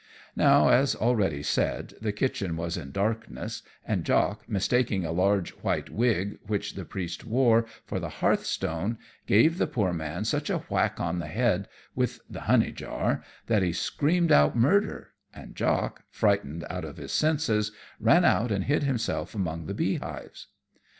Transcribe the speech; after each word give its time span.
Now, 0.35 0.69
as 0.69 0.95
already 0.95 1.43
said, 1.43 1.93
the 2.01 2.11
kitchen 2.11 2.57
was 2.57 2.75
in 2.75 2.89
darkness; 2.91 3.61
and 3.85 4.03
Jock, 4.03 4.49
mistaking 4.49 5.05
a 5.05 5.11
large 5.11 5.51
white 5.57 5.91
wig, 5.91 6.39
which 6.47 6.73
the 6.73 6.85
priest 6.85 7.23
wore, 7.23 7.67
for 7.85 7.99
the 7.99 8.09
hearth 8.09 8.43
stone, 8.43 8.97
gave 9.27 9.59
the 9.59 9.67
poor 9.67 9.93
man 9.93 10.25
such 10.25 10.49
a 10.49 10.57
whack 10.69 10.99
on 10.99 11.19
the 11.19 11.27
head 11.27 11.67
with 11.93 12.19
the 12.27 12.41
honey 12.49 12.71
jar 12.71 13.23
that 13.45 13.61
he 13.61 13.73
screamed 13.73 14.31
out 14.31 14.55
murder; 14.57 15.11
and 15.35 15.55
Jock, 15.55 16.01
frightened 16.09 16.65
out 16.67 16.83
of 16.83 16.97
his 16.97 17.11
senses, 17.11 17.71
ran 17.99 18.25
out 18.25 18.51
and 18.51 18.63
hid 18.63 18.81
himself 18.81 19.35
among 19.35 19.67
the 19.67 19.75
bee 19.75 19.97
hives. 19.97 20.47